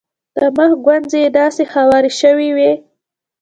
[0.35, 2.71] د مخ ګونځې یې داسې هوارې شوې وې.